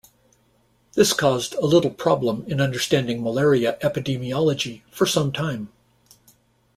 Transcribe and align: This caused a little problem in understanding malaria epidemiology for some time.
This 0.93 1.13
caused 1.13 1.53
a 1.53 1.65
little 1.67 1.91
problem 1.91 2.43
in 2.47 2.59
understanding 2.59 3.21
malaria 3.21 3.77
epidemiology 3.83 4.81
for 4.89 5.05
some 5.05 5.31
time. 5.31 5.69